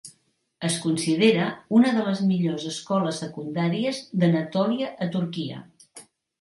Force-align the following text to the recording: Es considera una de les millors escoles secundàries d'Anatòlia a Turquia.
Es 0.69 0.77
considera 0.85 1.43
una 1.81 1.91
de 1.99 2.07
les 2.07 2.23
millors 2.31 2.67
escoles 2.73 3.21
secundàries 3.27 4.03
d'Anatòlia 4.25 4.93
a 5.07 5.13
Turquia. 5.21 5.65